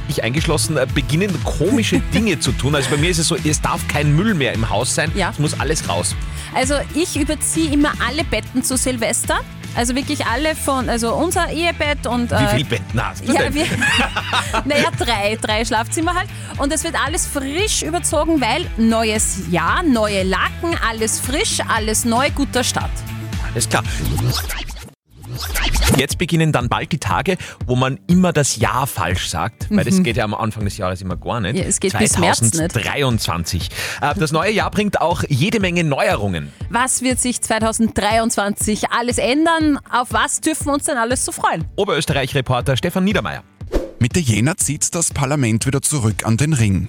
ich 0.08 0.24
eingeschlossen, 0.24 0.78
äh, 0.78 0.88
beginnen 0.92 1.32
komische 1.44 2.00
Dinge 2.14 2.40
zu 2.40 2.52
tun. 2.54 2.74
Also 2.74 2.90
bei 2.90 2.98
mir 2.98 3.12
ist 3.12 3.20
es 3.20 3.28
so, 3.28 3.36
es 3.36 3.62
darf 3.62 3.88
kein 3.88 4.16
Müll 4.16 4.34
mehr 4.34 4.54
im 4.54 4.68
Haus 4.72 4.96
sein. 4.96 5.12
Ja. 5.14 5.30
Es 5.30 5.38
muss 5.38 5.60
alles 5.60 5.88
raus. 5.88 6.16
Also 6.54 6.76
ich 6.96 7.16
überziehe 7.16 7.72
immer 7.72 7.92
alle 8.06 8.24
Betten 8.24 8.64
zu 8.64 8.78
Silvester. 8.78 9.40
Also 9.76 9.96
wirklich 9.96 10.26
alle 10.26 10.56
von, 10.56 10.90
also 10.90 11.14
unser 11.14 11.50
Ehebett 11.52 12.08
und... 12.08 12.32
Wie 12.32 12.36
äh, 12.36 12.48
viele 12.56 12.66
Betten 12.66 13.06
hast 13.06 13.28
du 13.28 13.32
ja, 13.32 13.44
denn? 13.44 13.54
wir, 13.54 13.66
naja, 14.66 14.90
drei, 14.98 15.38
drei 15.40 15.64
Schlafzimmer 15.64 16.16
halt. 16.16 16.28
Und 16.58 16.74
es 16.74 16.84
wird 16.84 16.96
alles 17.00 17.28
frisch 17.28 17.84
überzogen, 17.84 18.42
weil 18.42 18.66
neues 18.78 19.44
Jahr, 19.52 19.84
neue 19.84 20.24
Laken, 20.24 20.76
alles 20.90 21.20
frisch, 21.20 21.60
alles 21.68 22.04
neu, 22.04 22.32
guter 22.32 22.64
Start. 22.64 22.92
Alles 23.54 23.70
klar. 23.70 23.84
Jetzt 25.98 26.18
beginnen 26.18 26.52
dann 26.52 26.70
bald 26.70 26.92
die 26.92 26.98
Tage, 26.98 27.38
wo 27.66 27.76
man 27.76 28.00
immer 28.08 28.32
das 28.32 28.56
Jahr 28.56 28.88
falsch 28.88 29.28
sagt, 29.30 29.68
weil 29.70 29.84
das 29.84 30.02
geht 30.02 30.18
ja 30.18 30.24
am 30.24 30.34
Anfang 30.34 30.64
des 30.64 30.78
Jahres 30.78 31.02
immer 31.02 31.18
gar 31.18 31.42
nicht. 31.42 31.54
Mhm. 31.56 31.60
Ja, 31.62 31.66
es 31.66 31.80
geht 31.80 31.98
bis 31.98 32.18
März 32.18 32.42
nicht. 32.42 32.54
2023. 32.56 33.70
Äh, 34.02 34.14
Das 34.16 34.32
neue 34.32 34.52
Jahr 34.52 34.72
bringt 34.72 35.02
auch 35.02 35.24
jede 35.28 35.60
Menge 35.60 35.84
Neuerungen. 35.84 36.52
Was 36.70 37.02
wird 37.02 37.20
sich 37.20 37.42
2023 37.42 38.92
alles 38.92 39.18
ändern? 39.18 39.80
Auf 39.92 40.10
was 40.12 40.42
dürfen 40.42 40.68
wir 40.68 40.74
uns 40.74 40.86
denn 40.86 40.98
alles 40.98 41.26
so 41.26 41.32
freuen? 41.32 41.66
Oberösterreich-Reporter 41.76 42.78
Stefan 42.78 43.04
Niedermeyer. 43.04 43.44
Mitte 44.00 44.20
Jänner 44.20 44.56
zieht 44.58 44.96
das 44.96 45.12
Parlament 45.12 45.66
wieder 45.66 45.82
zurück 45.82 46.26
an 46.26 46.38
den 46.38 46.54
Ring. 46.54 46.88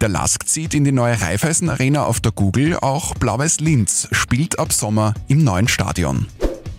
Der 0.00 0.08
LASK 0.08 0.46
zieht 0.46 0.74
in 0.74 0.84
die 0.84 0.92
neue 0.92 1.20
Raiffeisen 1.20 1.68
Arena 1.70 2.04
auf 2.04 2.20
der 2.20 2.30
Google, 2.32 2.76
auch 2.76 3.14
Blau-Weiß 3.14 3.60
Linz 3.60 4.06
spielt 4.12 4.58
ab 4.58 4.72
Sommer 4.72 5.14
im 5.28 5.42
neuen 5.42 5.66
Stadion. 5.66 6.26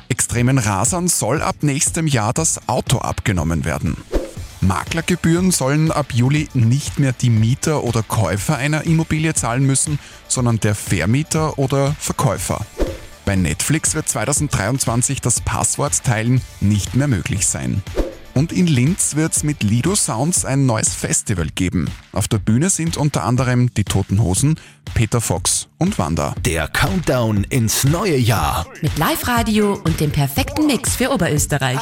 Extremen 0.10 0.58
Rasern 0.58 1.08
soll 1.08 1.42
ab 1.42 1.58
nächstem 1.62 2.08
Jahr 2.08 2.34
das 2.34 2.68
Auto 2.68 3.00
abgenommen 3.00 3.66
werden. 3.66 3.98
Maklergebühren 4.62 5.52
sollen 5.52 5.92
ab 5.92 6.08
Juli 6.14 6.50
nicht 6.54 7.00
mehr 7.00 7.14
die 7.14 7.30
Mieter 7.30 7.84
oder 7.84 8.04
Käufer 8.04 8.58
einer 8.58 8.86
Immobilie 8.86 9.34
zahlen 9.34 9.66
müssen, 9.66 10.00
sondern 10.28 10.60
der 10.60 10.76
Vermieter 10.76 11.60
oder 11.60 11.96
Verkäufer. 12.00 12.66
Bei 13.26 13.36
Netflix 13.36 13.96
wird 13.96 14.08
2023 14.08 15.22
das 15.22 15.42
Passwort 15.42 16.04
teilen 16.04 16.42
nicht 16.62 16.96
mehr 16.96 17.08
möglich 17.08 17.48
sein. 17.48 17.82
Und 18.36 18.52
in 18.52 18.68
Linz 18.68 19.16
wird 19.16 19.32
es 19.32 19.44
mit 19.44 19.64
Lido 19.64 19.96
Sounds 19.96 20.44
ein 20.44 20.66
neues 20.66 20.94
Festival 20.94 21.48
geben. 21.56 21.90
Auf 22.12 22.28
der 22.28 22.38
Bühne 22.38 22.70
sind 22.70 22.98
unter 22.98 23.24
anderem 23.24 23.74
die 23.74 23.86
Toten 23.86 24.22
Hosen, 24.22 24.60
Peter 24.94 25.22
Fox 25.22 25.70
und 25.78 25.98
Wanda. 25.98 26.36
Der 26.44 26.68
Countdown 26.68 27.46
ins 27.46 27.86
neue 27.86 28.18
Jahr. 28.18 28.68
Mit 28.82 28.98
Live-Radio 28.98 29.80
und 29.86 30.02
dem 30.02 30.12
perfekten 30.12 30.68
Mix 30.68 30.98
für 30.98 31.14
Oberösterreich. 31.14 31.80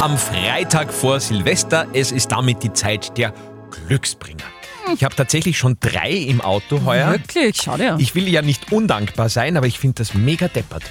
Am 0.00 0.18
Freitag 0.18 0.92
vor 0.92 1.18
Silvester, 1.18 1.86
es 1.94 2.12
ist 2.12 2.30
damit 2.30 2.62
die 2.62 2.74
Zeit 2.74 3.16
der 3.16 3.32
Glücksbringer. 3.70 4.44
Ich 4.94 5.02
habe 5.02 5.14
tatsächlich 5.14 5.56
schon 5.56 5.78
drei 5.80 6.10
im 6.10 6.42
Auto 6.42 6.84
heuer. 6.84 7.12
Wirklich, 7.12 7.62
schau 7.62 7.78
dir. 7.78 7.96
Ich 7.98 8.14
will 8.14 8.28
ja 8.28 8.42
nicht 8.42 8.70
undankbar 8.70 9.30
sein, 9.30 9.56
aber 9.56 9.66
ich 9.66 9.78
finde 9.78 9.94
das 9.94 10.12
mega 10.12 10.48
deppert. 10.48 10.82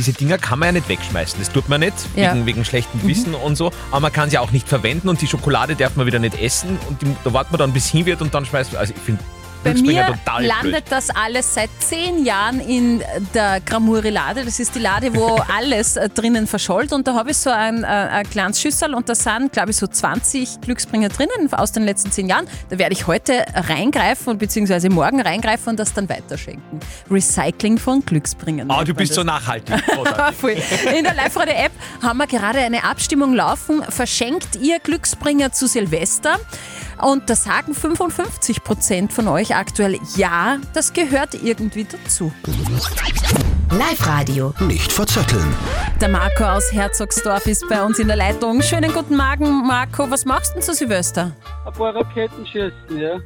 Diese 0.00 0.14
Dinger 0.14 0.38
kann 0.38 0.58
man 0.58 0.68
ja 0.68 0.72
nicht 0.72 0.88
wegschmeißen. 0.88 1.38
Das 1.38 1.52
tut 1.52 1.68
man 1.68 1.80
nicht, 1.80 1.92
Ja. 2.16 2.32
wegen, 2.32 2.46
wegen 2.46 2.64
schlechtem 2.64 3.06
Wissen 3.06 3.34
und 3.34 3.56
so. 3.56 3.70
Aber 3.90 4.00
man 4.00 4.12
kann 4.14 4.30
sie 4.30 4.38
auch 4.38 4.50
nicht 4.50 4.66
verwenden 4.66 5.10
und 5.10 5.20
die 5.20 5.26
Schokolade 5.26 5.76
darf 5.76 5.94
man 5.96 6.06
wieder 6.06 6.18
nicht 6.18 6.40
essen. 6.40 6.78
Und 6.88 7.02
die, 7.02 7.14
da 7.22 7.34
wartet 7.34 7.52
man 7.52 7.58
dann, 7.58 7.72
bis 7.74 7.90
hin 7.90 8.06
wird 8.06 8.22
und 8.22 8.32
dann 8.32 8.46
schmeißt 8.46 8.72
man. 8.72 8.80
Also 8.80 8.94
ich 8.96 9.02
finde 9.02 9.22
Bei 9.62 9.74
mir 9.74 10.18
landet 10.38 10.62
blöd. 10.62 10.84
das 10.88 11.10
alles 11.10 11.54
seit 11.54 11.70
zehn 11.80 12.24
Jahren 12.24 12.60
in 12.60 13.02
der 13.34 13.60
Gramuri-Lade. 13.60 14.44
Das 14.44 14.58
ist 14.58 14.74
die 14.74 14.78
Lade, 14.78 15.14
wo 15.14 15.36
alles 15.56 15.96
äh, 15.96 16.08
drinnen 16.08 16.46
verschollt. 16.46 16.92
Und 16.92 17.06
da 17.06 17.14
habe 17.14 17.30
ich 17.32 17.36
so 17.36 17.50
ein, 17.50 17.84
äh, 17.84 17.86
ein 17.86 18.30
kleines 18.30 18.60
Schüssel 18.60 18.94
und 18.94 19.08
da 19.08 19.14
sind, 19.14 19.52
glaube 19.52 19.70
ich, 19.70 19.76
so 19.76 19.86
20 19.86 20.60
Glücksbringer 20.62 21.08
drinnen 21.10 21.52
aus 21.52 21.72
den 21.72 21.84
letzten 21.84 22.10
zehn 22.10 22.28
Jahren. 22.28 22.46
Da 22.70 22.78
werde 22.78 22.94
ich 22.94 23.06
heute 23.06 23.44
reingreifen, 23.54 24.38
beziehungsweise 24.38 24.88
morgen 24.88 25.20
reingreifen 25.20 25.70
und 25.70 25.78
das 25.78 25.92
dann 25.92 26.08
weiterschenken. 26.08 26.80
Recycling 27.10 27.78
von 27.78 28.04
Glücksbringern. 28.04 28.70
Ah, 28.70 28.76
nennt 28.78 28.88
du 28.88 28.94
bist 28.94 29.10
das. 29.10 29.16
so 29.16 29.24
nachhaltig. 29.24 29.74
In 30.96 31.04
der 31.04 31.14
Live-Radio-App 31.14 31.72
haben 32.02 32.18
wir 32.18 32.26
gerade 32.26 32.60
eine 32.60 32.84
Abstimmung 32.84 33.34
laufen. 33.34 33.82
Verschenkt 33.88 34.56
ihr 34.56 34.78
Glücksbringer 34.78 35.52
zu 35.52 35.66
Silvester? 35.66 36.38
Und 37.02 37.30
da 37.30 37.34
sagen 37.34 37.74
55 37.74 38.62
Prozent 38.62 39.12
von 39.12 39.28
euch 39.28 39.54
aktuell, 39.56 39.98
ja, 40.16 40.58
das 40.74 40.92
gehört 40.92 41.34
irgendwie 41.34 41.84
dazu. 41.84 42.32
Live-Radio. 43.70 44.52
Nicht 44.60 44.92
verzetteln. 44.92 45.54
Der 46.00 46.08
Marco 46.08 46.44
aus 46.44 46.72
Herzogsdorf 46.72 47.46
ist 47.46 47.68
bei 47.68 47.82
uns 47.82 47.98
in 47.98 48.08
der 48.08 48.16
Leitung. 48.16 48.60
Schönen 48.62 48.92
guten 48.92 49.16
Morgen, 49.16 49.66
Marco. 49.66 50.10
Was 50.10 50.24
machst 50.24 50.50
du 50.50 50.54
denn 50.54 50.62
zu 50.62 50.74
Silvester? 50.74 51.32
Ein 51.64 51.72
paar 51.72 51.94
Raketen 51.94 52.46
schießen, 52.46 52.98
ja. 52.98 53.20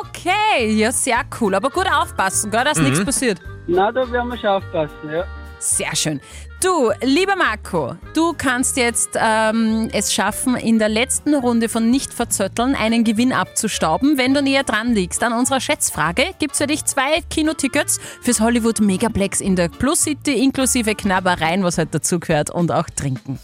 Okay, 0.00 0.70
ja, 0.72 0.92
sehr 0.92 1.20
cool. 1.40 1.54
Aber 1.54 1.70
gut 1.70 1.86
aufpassen, 1.90 2.50
gell, 2.50 2.64
dass 2.64 2.78
nichts 2.78 3.04
passiert. 3.04 3.40
Na, 3.66 3.90
da 3.92 4.10
werden 4.10 4.28
wir 4.30 4.38
schon 4.38 4.50
aufpassen, 4.50 5.10
ja. 5.12 5.24
Sehr 5.58 5.94
schön. 5.96 6.20
Du, 6.62 6.90
lieber 7.02 7.36
Marco, 7.36 7.94
du 8.14 8.32
kannst 8.36 8.76
jetzt 8.76 9.10
ähm, 9.14 9.88
es 9.92 10.12
schaffen, 10.12 10.56
in 10.56 10.80
der 10.80 10.88
letzten 10.88 11.34
Runde 11.34 11.68
von 11.68 11.88
Nicht 11.88 12.12
verzötteln 12.12 12.74
einen 12.74 13.04
Gewinn 13.04 13.32
abzustauben. 13.32 14.18
Wenn 14.18 14.34
du 14.34 14.42
näher 14.42 14.64
dran 14.64 14.92
liegst 14.92 15.22
an 15.22 15.32
unserer 15.32 15.60
Schätzfrage, 15.60 16.24
gibt 16.40 16.52
es 16.52 16.58
für 16.58 16.66
dich 16.66 16.84
zwei 16.84 17.20
Kinotickets 17.30 18.00
fürs 18.22 18.40
Hollywood 18.40 18.80
Megaplex 18.80 19.40
in 19.40 19.54
der 19.54 19.68
Plus 19.68 20.02
City 20.02 20.42
inklusive 20.42 20.96
Knabbereien, 20.96 21.62
was 21.62 21.78
halt 21.78 21.94
dazugehört, 21.94 22.50
und 22.50 22.72
auch 22.72 22.90
trinken. 22.90 23.38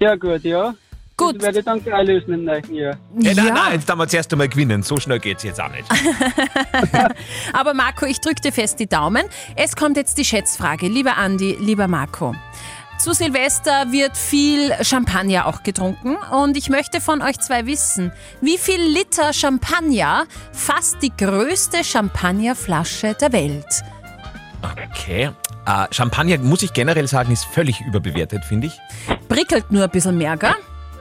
Sehr 0.00 0.18
gut, 0.18 0.42
ja. 0.42 0.74
Gut. 1.16 1.36
Das 1.36 1.42
werde 1.44 1.58
ich 1.60 1.64
dann 1.64 1.82
gleich 1.82 2.06
lösen 2.06 2.34
im 2.34 2.44
neuen 2.44 2.74
Jahr. 2.74 2.96
Ja, 3.20 3.34
nein, 3.34 3.54
nein, 3.54 3.72
jetzt 3.74 3.88
haben 3.88 3.98
wir 3.98 4.08
zuerst 4.08 4.32
einmal 4.32 4.48
gewinnen. 4.48 4.82
So 4.82 4.98
schnell 4.98 5.20
geht's 5.20 5.44
jetzt 5.44 5.60
auch 5.60 5.70
nicht. 5.70 5.88
Aber 7.52 7.72
Marco, 7.72 8.04
ich 8.06 8.20
drücke 8.20 8.40
dir 8.40 8.52
fest 8.52 8.80
die 8.80 8.88
Daumen. 8.88 9.22
Es 9.54 9.76
kommt 9.76 9.96
jetzt 9.96 10.18
die 10.18 10.24
Schätzfrage. 10.24 10.88
Lieber 10.88 11.16
Andi, 11.16 11.56
lieber 11.60 11.86
Marco. 11.86 12.34
Zu 12.98 13.12
Silvester 13.12 13.92
wird 13.92 14.16
viel 14.16 14.72
Champagner 14.82 15.46
auch 15.46 15.62
getrunken 15.62 16.16
und 16.32 16.56
ich 16.56 16.70
möchte 16.70 17.00
von 17.00 17.22
euch 17.22 17.38
zwei 17.40 17.66
wissen, 17.66 18.12
wie 18.40 18.56
viel 18.56 18.80
Liter 18.80 19.32
Champagner 19.32 20.26
fasst 20.52 20.98
die 21.02 21.12
größte 21.14 21.84
Champagnerflasche 21.84 23.14
der 23.20 23.32
Welt? 23.32 23.82
Okay. 24.62 25.30
Äh, 25.66 25.86
Champagner, 25.92 26.38
muss 26.38 26.62
ich 26.62 26.72
generell 26.72 27.06
sagen, 27.06 27.32
ist 27.32 27.44
völlig 27.44 27.80
überbewertet, 27.82 28.44
finde 28.44 28.68
ich. 28.68 28.78
Prickelt 29.28 29.70
nur 29.70 29.84
ein 29.84 29.90
bisschen 29.90 30.16
mehr, 30.16 30.36
gell? 30.36 30.54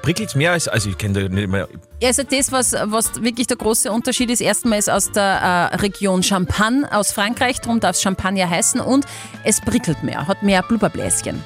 Prickelt's 0.03 0.35
mehr 0.35 0.51
als, 0.51 0.67
also 0.67 0.89
ich 0.89 0.97
kenne 0.97 1.23
da 1.23 1.29
nicht 1.33 1.47
mehr. 1.49 1.67
Also 2.03 2.23
das, 2.23 2.51
was, 2.51 2.73
was 2.73 3.23
wirklich 3.23 3.47
der 3.47 3.55
große 3.55 3.89
Unterschied 3.89 4.29
ist, 4.29 4.41
erstmal 4.41 4.77
ist 4.77 4.89
aus 4.89 5.11
der 5.11 5.71
äh, 5.71 5.75
Region 5.77 6.21
Champagne 6.21 6.85
aus 6.91 7.13
Frankreich, 7.13 7.61
darum 7.61 7.79
darf 7.79 7.95
es 7.95 8.01
Champagner 8.01 8.49
heißen 8.49 8.81
und 8.81 9.05
es 9.45 9.61
prickelt 9.61 10.03
mehr, 10.03 10.27
hat 10.27 10.43
mehr 10.43 10.61
Blubberbläschen. 10.61 11.41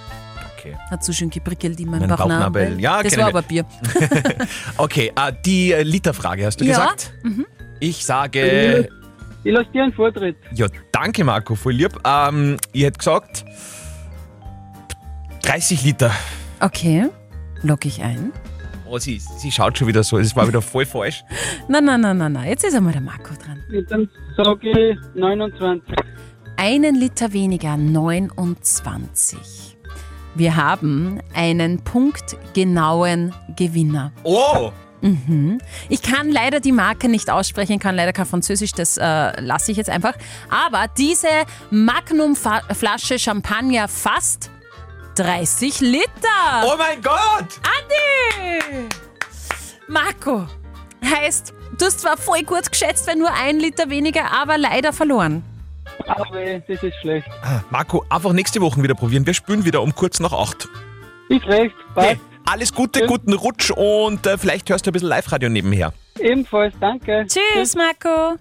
Okay. 0.58 0.76
Hat 0.90 1.04
so 1.04 1.14
schön 1.14 1.30
geprickelt 1.30 1.80
in 1.80 1.92
meinem 1.92 2.02
Mein 2.02 2.10
Bauchnabel. 2.10 2.40
Bauchnabel. 2.40 2.80
Ja, 2.82 3.04
das 3.04 3.16
war 3.16 3.28
aber 3.28 3.44
Bier. 3.44 3.64
Okay, 4.78 5.12
äh, 5.16 5.32
die 5.46 5.72
äh, 5.72 5.84
Literfrage 5.84 6.44
hast 6.48 6.60
du 6.60 6.66
Ja. 6.66 6.72
gesagt? 6.80 7.14
Ich 7.80 8.04
sage. 8.04 8.90
Ich 9.44 9.54
lasse 9.54 9.70
dir 9.72 9.84
einen 9.84 9.94
Vortritt. 9.94 10.36
Ja, 10.56 10.66
danke 10.92 11.24
Marco, 11.24 11.54
voll 11.54 11.74
lieb. 11.74 11.92
Ähm, 12.04 12.58
ich 12.74 12.84
hätte 12.84 12.98
gesagt 12.98 13.46
30 15.44 15.84
Liter. 15.84 16.12
Okay, 16.60 17.08
log 17.64 17.86
ich 17.86 18.02
ein. 18.02 18.32
Oh, 18.90 18.98
sie, 18.98 19.20
sie 19.20 19.52
schaut 19.52 19.78
schon 19.78 19.88
wieder 19.88 20.04
so, 20.04 20.18
es 20.18 20.36
war 20.36 20.48
wieder 20.48 20.62
voll 20.62 20.86
falsch. 20.86 21.24
Nein, 21.68 21.86
nein, 21.86 22.02
nein, 22.02 22.18
nein, 22.18 22.32
nein. 22.32 22.48
Jetzt 22.48 22.64
ist 22.64 22.74
einmal 22.74 22.94
der 22.94 23.02
Marco 23.02 23.34
dran. 23.36 23.62
Und 23.70 23.92
dann 23.92 24.10
sage 24.38 24.70
ich 24.70 24.98
29. 25.16 25.96
Einen 26.56 26.96
Liter 26.96 27.34
weniger, 27.34 27.76
29. 27.76 29.78
Wir 30.36 30.56
haben 30.56 31.20
einen 31.34 31.84
punktgenauen 31.84 33.34
Gewinner. 33.56 34.12
Oh! 34.24 34.72
Mhm. 35.02 35.60
Ich 35.90 36.02
kann 36.02 36.32
leider 36.32 36.60
die 36.60 36.72
Marke 36.72 37.10
nicht 37.10 37.30
aussprechen, 37.30 37.80
kann 37.80 37.96
leider 37.96 38.14
kein 38.14 38.26
Französisch, 38.26 38.72
das 38.72 38.98
äh, 38.98 39.40
lasse 39.42 39.72
ich 39.72 39.78
jetzt 39.78 39.90
einfach. 39.90 40.14
Aber 40.50 40.86
diese 40.98 41.28
Magnum-Flasche 41.70 43.20
Champagner 43.20 43.88
fasst 43.88 44.50
30 45.18 45.82
Liter. 45.82 46.64
Oh 46.64 46.76
mein 46.78 47.02
Gott! 47.02 47.60
Andi! 47.64 48.88
Marco, 49.88 50.46
heißt, 51.04 51.54
du 51.78 51.86
hast 51.86 52.02
zwar 52.02 52.18
voll 52.18 52.44
gut 52.44 52.70
geschätzt, 52.72 53.08
wenn 53.08 53.20
nur 53.20 53.34
ein 53.34 53.60
Liter 53.60 53.90
weniger, 53.90 54.32
aber 54.32 54.58
leider 54.58 54.94
verloren. 54.94 55.44
Aber 56.06 56.26
das 56.68 56.84
ist 56.84 56.96
schlecht. 57.02 57.28
Ah, 57.42 57.62
Marco, 57.72 58.06
einfach 58.10 58.32
nächste 58.34 58.62
Woche 58.62 58.82
wieder 58.84 58.94
probieren. 58.94 59.26
Wir 59.26 59.34
spielen 59.34 59.66
wieder 59.66 59.82
um 59.82 59.96
kurz 59.96 60.20
nach 60.20 60.34
acht. 60.34 60.68
Ist 61.30 61.48
recht, 61.48 61.76
passt. 61.96 62.08
Hey, 62.08 62.20
alles 62.46 62.72
Gute, 62.74 63.08
guten 63.08 63.34
Rutsch 63.34 63.72
und 63.72 64.26
äh, 64.28 64.38
vielleicht 64.38 64.70
hörst 64.70 64.86
du 64.86 64.92
ein 64.92 64.94
bisschen 64.94 65.10
Live-Radio 65.10 65.50
nebenher. 65.50 65.94
Ebenfalls, 66.20 66.76
danke. 66.80 67.26
Tschüss, 67.28 67.76
Marco. 67.76 68.38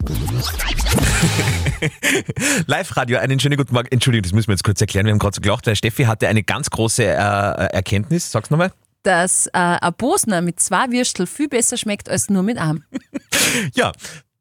Live-Radio, 2.67 3.19
einen 3.19 3.41
schönen 3.41 3.57
guten 3.57 3.75
Morgen. 3.75 3.89
Entschuldigung, 3.91 4.23
das 4.25 4.33
müssen 4.33 4.49
wir 4.49 4.55
jetzt 4.55 4.65
kurz 4.65 4.81
erklären. 4.81 5.07
Wir 5.07 5.13
haben 5.13 5.19
gerade 5.19 5.35
so 5.35 5.41
gelacht, 5.41 5.67
weil 5.67 5.77
Steffi 5.77 6.05
hatte 6.05 6.29
eine 6.29 6.43
ganz 6.43 6.71
große 6.71 7.05
äh, 7.05 7.09
Erkenntnis. 7.17 8.31
Sag's 8.31 8.51
nochmal. 8.51 8.73
Dass 9.03 9.47
äh, 9.49 9.51
ein 9.53 9.95
Bosner 9.97 10.41
mit 10.43 10.59
zwei 10.61 10.91
Würstel 10.91 11.27
viel 11.27 11.49
besser 11.49 11.77
schmeckt 11.77 12.09
als 12.09 12.29
nur 12.31 12.43
mit 12.43 12.59
einem. 12.59 12.85
Ja, 13.75 13.93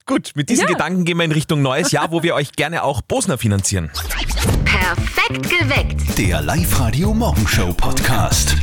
gut. 0.08 0.32
Mit 0.36 0.50
diesen 0.50 0.64
Ja. 0.64 0.68
Gedanken 0.72 1.06
gehen 1.06 1.18
wir 1.18 1.26
in 1.26 1.32
Richtung 1.32 1.62
neues 1.62 1.92
Jahr, 1.92 2.12
wo 2.12 2.24
wir 2.24 2.34
euch 2.34 2.54
gerne 2.54 2.84
auch 2.84 3.02
Bosner 3.02 3.38
finanzieren. 3.38 3.92
Perfekt 4.66 5.50
geweckt. 5.50 6.18
Der 6.18 6.42
Live-Radio 6.42 7.14
Morgenshow 7.14 7.72
Podcast. 7.74 8.56